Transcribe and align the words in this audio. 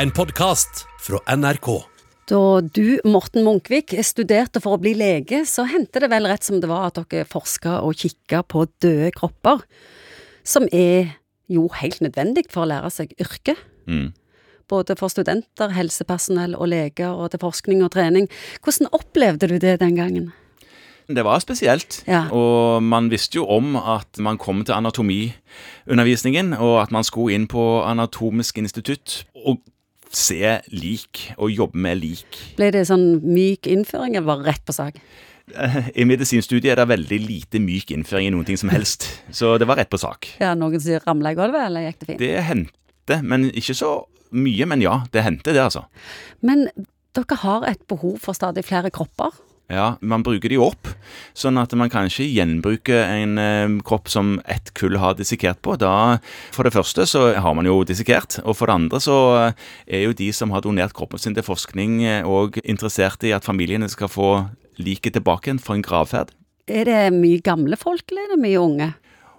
en 0.00 0.10
podkast 0.16 0.86
fra 1.04 1.18
NRK. 1.28 1.66
Da 2.30 2.60
du, 2.64 3.00
Morten 3.04 3.44
Munkvik, 3.44 3.92
studerte 4.06 4.62
for 4.64 4.78
å 4.78 4.80
bli 4.80 4.94
lege, 4.96 5.42
så 5.44 5.66
hendte 5.68 6.00
det 6.00 6.08
vel 6.08 6.24
rett 6.30 6.46
som 6.46 6.56
det 6.62 6.70
var 6.70 6.86
at 6.88 7.00
dere 7.10 7.26
forska 7.28 7.82
og 7.84 7.98
kikka 8.00 8.40
på 8.48 8.62
døde 8.80 9.10
kropper, 9.12 9.60
som 10.46 10.64
er 10.72 11.18
jo 11.52 11.66
helt 11.82 12.00
nødvendig 12.00 12.46
for 12.48 12.64
å 12.64 12.70
lære 12.70 12.88
seg 12.94 13.12
yrket. 13.20 13.60
Mm. 13.90 14.14
Både 14.72 14.96
for 14.96 15.12
studenter, 15.12 15.74
helsepersonell 15.76 16.54
og 16.56 16.70
leger, 16.72 17.10
og 17.12 17.34
til 17.34 17.42
forskning 17.42 17.82
og 17.84 17.92
trening. 17.92 18.30
Hvordan 18.64 18.88
opplevde 18.96 19.50
du 19.50 19.58
det 19.60 19.74
den 19.82 19.98
gangen? 19.98 20.30
Det 21.10 21.26
var 21.26 21.42
spesielt, 21.44 22.04
Ja. 22.06 22.30
og 22.30 22.80
man 22.82 23.10
visste 23.10 23.36
jo 23.36 23.44
om 23.50 23.76
at 23.76 24.16
man 24.18 24.38
kom 24.38 24.64
til 24.64 24.72
anatomiundervisningen, 24.78 26.54
og 26.54 26.82
at 26.86 26.90
man 26.90 27.04
skulle 27.04 27.34
inn 27.34 27.48
på 27.48 27.82
Anatomisk 27.84 28.56
institutt 28.62 29.26
og 29.34 29.58
se 30.12 30.56
lik, 30.74 31.26
og 31.38 31.52
jobbe 31.54 31.78
med 31.78 32.00
lik. 32.02 32.38
Ble 32.58 32.70
det 32.74 32.86
sånn 32.88 33.20
myk 33.24 33.68
innføring, 33.70 34.16
eller 34.16 34.28
var 34.28 34.42
det 34.42 34.52
rett 34.54 34.64
på 34.66 34.74
sak? 34.74 35.00
Eh, 35.54 35.90
I 35.98 36.06
medisinstudiet 36.06 36.72
er 36.72 36.80
det 36.82 36.88
veldig 36.90 37.18
lite 37.24 37.62
myk 37.62 37.90
innføring 37.94 38.28
i 38.28 38.34
noen 38.34 38.46
ting 38.48 38.58
som 38.60 38.70
helst, 38.72 39.08
så 39.34 39.56
det 39.58 39.68
var 39.70 39.80
rett 39.80 39.90
på 39.90 40.00
sak. 40.00 40.32
Ja, 40.42 40.54
noen 40.58 40.82
som 40.82 41.02
ramla 41.06 41.34
i 41.34 41.38
gulvet, 41.38 41.66
eller 41.66 41.88
gikk 41.88 42.00
det 42.00 42.08
fint? 42.12 42.22
Det 42.22 42.46
hendte, 42.46 43.20
men 43.22 43.50
ikke 43.50 43.76
så 43.78 43.92
mye, 44.30 44.66
men 44.70 44.82
ja, 44.84 45.00
det 45.14 45.24
hendte 45.26 45.54
det, 45.54 45.62
altså. 45.62 45.86
Men 46.46 46.68
dere 47.16 47.38
har 47.42 47.66
et 47.66 47.82
behov 47.90 48.20
for 48.22 48.38
stadig 48.38 48.62
flere 48.66 48.92
kropper. 48.94 49.34
Ja, 49.70 49.94
man 50.02 50.24
bruker 50.26 50.50
de 50.50 50.58
opp, 50.58 50.88
sånn 51.38 51.58
at 51.60 51.70
man 51.78 51.92
kan 51.92 52.08
ikke 52.10 52.26
gjenbruke 52.26 52.96
en 53.06 53.38
eh, 53.38 53.76
kropp 53.86 54.10
som 54.10 54.32
ett 54.50 54.72
kull 54.74 54.98
har 54.98 55.14
dissekert 55.18 55.60
på. 55.62 55.76
Da, 55.78 56.18
for 56.50 56.66
det 56.66 56.74
første 56.74 57.06
så 57.06 57.28
har 57.38 57.54
man 57.54 57.68
jo 57.68 57.78
dissekert, 57.86 58.40
og 58.42 58.58
for 58.58 58.66
det 58.66 58.78
andre 58.80 59.02
så 59.04 59.18
eh, 59.38 59.68
er 59.86 60.08
jo 60.08 60.16
de 60.18 60.32
som 60.34 60.50
har 60.50 60.64
donert 60.66 60.96
kroppen 60.98 61.22
sin 61.22 61.38
til 61.38 61.46
forskning 61.46 62.00
òg 62.26 62.58
interessert 62.64 63.22
i 63.22 63.34
at 63.36 63.46
familiene 63.46 63.88
skal 63.92 64.10
få 64.10 64.30
liket 64.80 65.14
tilbake 65.14 65.48
igjen 65.50 65.62
for 65.62 65.78
en 65.78 65.86
gravferd. 65.86 66.34
Er 66.70 66.86
det 66.86 67.00
mye 67.14 67.38
gamle 67.42 67.78
folk, 67.78 68.10
eller 68.10 68.26
er 68.26 68.34
det 68.34 68.42
mye 68.42 68.60
unge? 68.60 68.90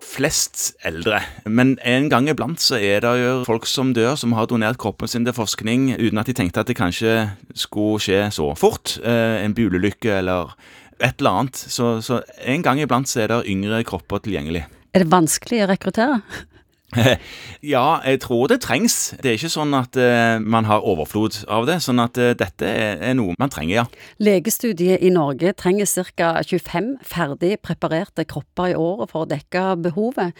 Flest 0.00 0.72
eldre, 0.86 1.20
men 1.44 1.74
en 1.86 2.08
gang 2.10 2.28
iblant 2.30 2.60
så 2.60 2.78
er 2.80 3.02
det 3.04 3.12
jo 3.20 3.32
folk 3.46 3.66
som 3.68 3.92
dør, 3.96 4.16
som 4.18 4.32
har 4.36 4.48
donert 4.50 4.78
kroppen 4.80 5.08
sin 5.10 5.26
til 5.26 5.36
forskning 5.36 5.90
uten 6.00 6.20
at 6.20 6.30
de 6.30 6.34
tenkte 6.36 6.62
at 6.62 6.70
det 6.70 6.78
kanskje 6.78 7.14
skulle 7.54 8.00
skje 8.02 8.22
så 8.34 8.50
fort. 8.58 8.96
Eh, 9.04 9.44
en 9.44 9.54
bilulykke 9.56 10.18
eller 10.22 10.54
et 11.00 11.20
eller 11.20 11.42
annet. 11.42 11.56
Så, 11.56 11.98
så 12.04 12.22
en 12.44 12.64
gang 12.64 12.80
iblant 12.80 13.08
så 13.08 13.24
er 13.24 13.32
det 13.32 13.42
yngre 13.52 13.82
kropper 13.88 14.24
tilgjengelig. 14.24 14.64
Er 14.90 15.04
det 15.04 15.12
vanskelig 15.12 15.64
å 15.64 15.70
rekruttere? 15.70 16.20
Ja, 17.60 18.00
jeg 18.06 18.22
tror 18.24 18.48
det 18.48 18.62
trengs. 18.64 19.12
Det 19.20 19.28
er 19.28 19.36
ikke 19.36 19.52
sånn 19.52 19.74
at 19.76 19.96
uh, 20.00 20.40
man 20.40 20.64
har 20.68 20.84
overflod 20.86 21.42
av 21.52 21.68
det. 21.68 21.78
Sånn 21.84 22.00
at 22.02 22.16
uh, 22.20 22.32
dette 22.38 22.66
er, 22.66 23.12
noe 23.18 23.36
man 23.40 23.52
trenger, 23.52 23.82
ja. 23.82 23.86
Legestudiet 24.22 25.04
i 25.04 25.12
Norge 25.12 25.52
trenger 25.58 25.88
ca. 26.16 26.32
25 26.40 26.94
ferdig 27.06 27.58
preparerte 27.64 28.24
kropper 28.28 28.72
i 28.72 28.78
året 28.78 29.12
for 29.12 29.26
å 29.26 29.30
dekke 29.30 29.66
behovet. 29.84 30.36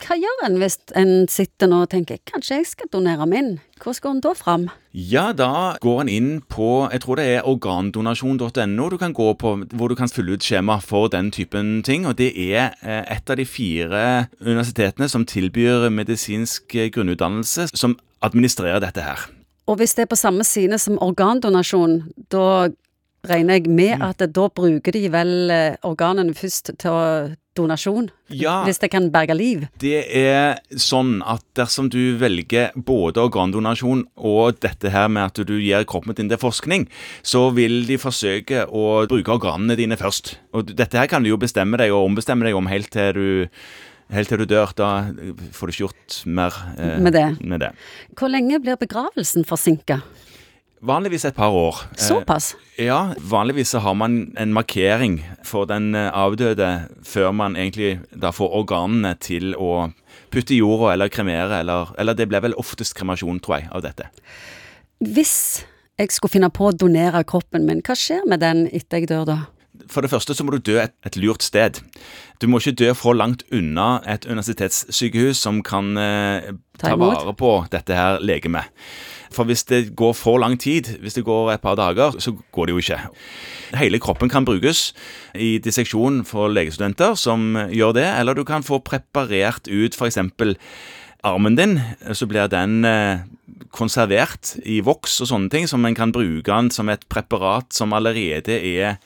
Hva 0.00 0.16
gjør 0.16 0.46
en 0.46 0.56
hvis 0.58 0.78
en 0.98 1.10
sitter 1.30 1.68
nå 1.70 1.82
og 1.84 1.90
tenker 1.92 2.20
kanskje 2.28 2.58
jeg 2.60 2.68
skal 2.70 2.88
donere 2.92 3.26
min? 3.28 3.50
Hvor 3.82 3.94
skal 3.96 4.16
en 4.16 4.22
da 4.24 4.32
fram? 4.36 4.68
Ja, 4.92 5.32
da 5.36 5.76
går 5.82 6.00
en 6.02 6.10
inn 6.10 6.30
på 6.48 6.86
jeg 6.92 7.02
tror 7.04 7.20
det 7.20 7.26
er 7.28 7.48
organdonasjon.no 7.48 8.88
du 8.92 8.96
kan 9.00 9.14
gå 9.16 9.28
på, 9.38 9.54
hvor 9.72 9.92
du 9.92 9.96
kan 9.98 10.10
fylle 10.10 10.36
ut 10.36 10.46
skjema 10.46 10.78
for 10.82 11.12
den 11.12 11.30
typen 11.34 11.82
ting. 11.86 12.06
Og 12.08 12.16
det 12.18 12.32
er 12.32 12.72
eh, 12.82 13.04
et 13.16 13.30
av 13.30 13.38
de 13.38 13.46
fire 13.46 14.02
universitetene 14.40 15.08
som 15.12 15.26
tilbyr 15.28 15.90
medisinsk 15.92 16.74
eh, 16.74 16.90
grunnutdannelse, 16.94 17.68
som 17.74 17.98
administrerer 18.24 18.82
dette 18.82 19.04
her. 19.04 19.28
Og 19.70 19.78
hvis 19.78 19.94
det 19.94 20.06
er 20.06 20.10
på 20.10 20.18
samme 20.18 20.44
side 20.44 20.78
som 20.82 20.98
organdonasjon, 21.02 22.00
da 22.32 22.70
regner 23.28 23.60
jeg 23.60 23.70
med 23.70 24.02
at 24.02 24.22
da 24.34 24.48
bruker 24.50 24.94
de 24.96 25.06
vel 25.12 25.50
eh, 25.54 25.76
organene 25.86 26.34
først 26.34 26.72
til 26.82 27.36
donasjon? 27.56 28.06
Ja. 28.32 28.62
Hvis 28.64 28.80
det 28.80 28.88
kan 28.94 29.10
berge 29.12 29.34
liv? 29.36 29.66
Det 29.82 29.98
er 30.16 30.56
sånn 30.80 31.18
at 31.28 31.44
dersom 31.58 31.90
du 31.92 32.16
velger 32.20 32.72
både 32.74 33.20
organdonasjon 33.26 34.06
og 34.16 34.58
dette 34.64 34.88
her 34.94 35.10
med 35.12 35.28
at 35.28 35.42
du 35.46 35.54
gir 35.60 35.84
kroppen 35.84 36.16
din 36.16 36.32
til 36.32 36.40
forskning, 36.40 36.86
så 37.22 37.50
vil 37.52 37.82
de 37.90 38.00
forsøke 38.00 38.64
å 38.72 39.04
bruke 39.10 39.36
organene 39.36 39.76
dine 39.76 40.00
først. 40.00 40.38
Og 40.56 40.72
dette 40.72 40.96
her 40.98 41.10
kan 41.12 41.22
du 41.22 41.28
jo 41.34 41.40
bestemme 41.40 41.76
deg 41.80 41.92
og 41.92 42.08
ombestemme 42.08 42.48
deg 42.48 42.56
om 42.56 42.70
helt 42.72 42.88
til 42.96 43.12
du, 43.20 43.28
helt 44.16 44.32
til 44.32 44.40
du 44.40 44.48
dør. 44.48 44.72
Da 44.74 44.90
får 45.52 45.68
du 45.68 45.76
ikke 45.76 45.84
gjort 45.84 46.18
mer 46.26 46.56
eh, 46.78 46.96
Med 47.04 47.12
det. 47.20 47.26
med 47.44 47.66
det. 47.66 47.74
Hvor 48.16 48.32
lenge 48.32 48.62
blir 48.64 48.80
begravelsen 48.80 49.44
forsinka? 49.44 50.00
Vanligvis 50.82 51.24
et 51.24 51.34
par 51.36 51.54
år. 51.54 51.76
Eh, 51.92 52.02
Såpass? 52.02 52.56
Ja, 52.78 53.14
vanligvis 53.18 53.72
har 53.78 53.94
man 53.94 54.32
en 54.36 54.52
markering 54.52 55.20
for 55.46 55.68
den 55.70 55.94
eh, 55.94 56.10
avdøde 56.10 56.88
før 57.06 57.30
man 57.30 57.54
egentlig 57.54 58.00
da 58.10 58.32
får 58.34 58.50
organene 58.62 59.14
til 59.22 59.54
å 59.54 59.92
putte 60.34 60.56
i 60.56 60.58
jorda 60.58 60.94
eller 60.96 61.12
kremere, 61.12 61.60
eller, 61.62 61.92
eller 61.98 62.18
det 62.18 62.26
blir 62.28 62.42
vel 62.42 62.58
oftest 62.58 62.96
kremasjon, 62.98 63.38
tror 63.44 63.60
jeg, 63.60 63.70
av 63.70 63.84
dette. 63.86 64.08
Hvis 64.98 65.62
jeg 66.00 66.10
skulle 66.10 66.34
finne 66.34 66.50
på 66.50 66.66
å 66.70 66.74
donere 66.74 67.22
kroppen 67.30 67.66
min, 67.68 67.82
hva 67.86 67.94
skjer 67.94 68.26
med 68.26 68.42
den 68.42 68.66
etter 68.72 69.04
jeg 69.04 69.12
dør 69.12 69.28
da? 69.28 69.38
For 69.92 70.04
det 70.04 70.10
første 70.12 70.34
så 70.34 70.44
må 70.44 70.54
du 70.54 70.62
dø 70.64 70.78
et, 70.80 70.94
et 71.06 71.18
lurt 71.20 71.44
sted. 71.44 71.82
Du 72.40 72.48
må 72.48 72.58
ikke 72.58 72.78
dø 72.80 72.92
for 72.96 73.16
langt 73.16 73.44
unna 73.52 74.00
et 74.08 74.26
universitetssykehus 74.26 75.42
som 75.44 75.60
kan 75.66 75.96
eh, 76.00 76.52
Ta 76.80 76.96
vare 76.98 77.34
på 77.36 77.50
dette 77.70 77.94
her 77.94 78.22
legemet. 78.24 78.72
For 79.32 79.48
hvis 79.48 79.64
det 79.68 79.94
går 79.96 80.12
for 80.16 80.40
lang 80.40 80.58
tid, 80.60 80.90
hvis 81.00 81.14
det 81.16 81.24
går 81.24 81.52
et 81.54 81.62
par 81.62 81.76
dager, 81.78 82.18
så 82.20 82.34
går 82.52 82.68
det 82.68 82.74
jo 82.74 82.82
ikke. 82.82 82.98
Hele 83.80 84.00
kroppen 84.02 84.28
kan 84.28 84.44
brukes 84.44 84.90
i 85.34 85.56
disseksjon 85.62 86.22
for 86.28 86.52
legestudenter 86.52 87.16
som 87.16 87.54
gjør 87.72 87.96
det, 87.96 88.08
eller 88.20 88.36
du 88.36 88.44
kan 88.44 88.64
få 88.64 88.82
preparert 88.84 89.68
ut 89.68 89.96
f.eks. 89.96 90.18
armen 91.22 91.56
din, 91.56 91.78
så 92.12 92.26
blir 92.26 92.50
den 92.50 92.84
eh, 92.84 93.22
konservert 93.72 94.54
i 94.68 94.80
voks 94.84 95.20
og 95.22 95.30
sånne 95.30 95.52
ting, 95.52 95.66
som 95.70 95.84
en 95.86 95.96
kan 95.96 96.12
bruke 96.14 96.50
den 96.50 96.70
som 96.74 96.90
et 96.92 97.04
preparat 97.12 97.72
som 97.72 97.94
allerede 97.96 98.58
er 98.58 98.98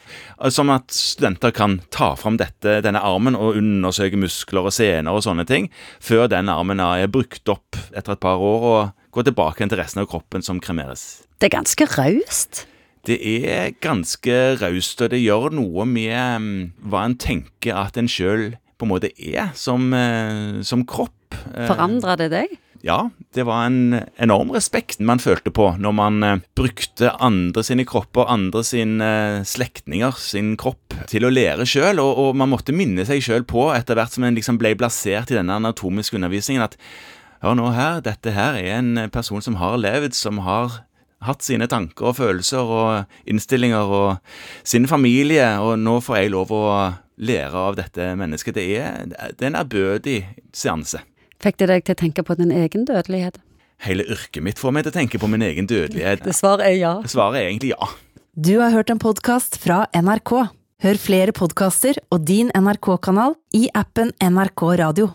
Som 0.53 0.71
at 0.75 0.91
studenter 0.93 1.53
kan 1.55 1.81
ta 1.91 2.15
fram 2.17 2.37
dette, 2.41 2.81
denne 2.85 3.01
armen 3.01 3.37
og 3.37 3.57
undersøke 3.61 4.19
muskler 4.21 4.69
og 4.69 4.75
sener 4.75 5.13
og 5.13 5.25
sånne 5.25 5.47
ting, 5.47 5.71
før 6.01 6.27
den 6.29 6.51
armen 6.53 6.81
er 6.81 7.07
brukt 7.07 7.49
opp 7.49 7.79
etter 7.93 8.17
et 8.17 8.23
par 8.23 8.43
år 8.43 8.71
og 8.71 8.81
går 9.17 9.31
tilbake 9.31 9.69
til 9.69 9.79
resten 9.81 10.03
av 10.03 10.11
kroppen 10.11 10.43
som 10.45 10.61
kremeres. 10.61 11.27
Det 11.39 11.49
er 11.49 11.57
ganske 11.57 11.87
raust. 11.97 12.67
Det 13.07 13.17
er 13.23 13.71
ganske 13.79 14.37
raust, 14.59 15.01
og 15.01 15.13
det 15.13 15.23
gjør 15.23 15.53
noe 15.55 15.85
med 15.87 16.43
mm, 16.43 16.63
hva 16.91 17.05
en 17.07 17.15
tenker 17.15 17.77
at 17.79 17.97
en 18.01 18.11
sjøl 18.11 18.57
på 18.77 18.87
en 18.87 18.93
måte 18.93 19.11
er 19.17 19.53
som, 19.57 19.93
eh, 19.95 20.63
som 20.63 20.85
kropp. 20.87 21.35
Eh, 21.55 21.67
Forandra 21.67 22.17
det 22.17 22.31
deg? 22.33 22.57
Ja, 22.85 23.11
det 23.35 23.47
var 23.49 23.67
en 23.67 24.05
enorm 24.21 24.53
respekt 24.55 25.01
man 25.01 25.19
følte 25.19 25.51
på 25.51 25.73
når 25.81 25.95
man 25.97 26.23
eh, 26.23 26.43
brukte 26.55 27.11
andre 27.25 27.65
sine 27.67 27.87
kropper, 27.89 28.29
andre 28.31 28.63
sine 28.63 29.11
slektninger 29.49 30.17
sin 30.21 30.55
kropp, 30.61 30.95
til 31.11 31.27
å 31.27 31.33
lære 31.33 31.67
sjøl, 31.67 32.01
og, 32.03 32.21
og 32.21 32.37
man 32.37 32.53
måtte 32.53 32.77
minne 32.77 33.07
seg 33.09 33.25
sjøl 33.25 33.47
på, 33.49 33.71
etter 33.75 33.99
hvert 33.99 34.15
som 34.15 34.27
en 34.29 34.37
liksom 34.37 34.61
ble 34.61 34.77
plassert 34.79 35.33
i 35.33 35.39
denne 35.39 35.57
anatomiske 35.57 36.19
undervisningen, 36.19 36.63
at 36.63 36.77
hør 37.43 37.57
nå 37.59 37.73
her, 37.77 38.03
dette 38.05 38.37
her 38.37 38.61
er 38.61 38.79
en 38.79 39.09
person 39.13 39.43
som 39.45 39.59
har 39.61 39.81
levd, 39.81 40.15
som 40.17 40.45
har 40.45 40.83
hatt 41.25 41.43
sine 41.43 41.67
tanker 41.71 42.11
og 42.11 42.19
følelser 42.19 42.71
og 42.71 43.29
innstillinger 43.29 43.93
og 43.99 44.37
sin 44.67 44.87
familie, 44.89 45.49
og 45.59 45.79
nå 45.81 45.99
får 46.05 46.21
jeg 46.21 46.33
lov 46.37 46.53
å 46.53 46.65
lære 47.17 47.67
av 47.69 47.77
dette 47.79 48.13
mennesket. 48.19 48.57
Det 48.57 48.67
er, 48.79 49.07
det 49.09 49.43
er 49.43 49.51
en 49.51 49.61
ærbødig 49.63 50.19
seanse. 50.57 51.03
Fikk 51.43 51.61
det 51.61 51.69
deg 51.71 51.85
til 51.87 51.97
å 51.97 52.01
tenke 52.01 52.25
på 52.27 52.37
din 52.39 52.53
egen 52.55 52.87
dødelighet? 52.89 53.41
Hele 53.85 54.07
yrket 54.09 54.45
mitt 54.45 54.61
får 54.61 54.73
meg 54.73 54.87
til 54.87 54.95
å 54.95 54.97
tenke 54.97 55.21
på 55.21 55.29
min 55.29 55.45
egen 55.45 55.69
dødelighet. 55.69 56.25
Det 56.25 56.37
svaret 56.37 56.65
er 56.71 56.79
ja. 56.79 56.95
Svaret 57.09 57.43
er 57.43 57.51
egentlig 57.51 57.75
ja. 57.75 57.91
Du 58.37 58.57
har 58.61 58.73
hørt 58.73 58.93
en 58.93 59.01
podkast 59.01 59.61
fra 59.61 59.85
NRK. 59.97 60.33
Hør 60.85 60.99
flere 61.01 61.33
podkaster 61.37 61.97
og 62.13 62.25
din 62.29 62.51
NRK-kanal 62.53 63.37
i 63.57 63.67
appen 63.77 64.13
NRK 64.21 64.67
Radio. 64.81 65.13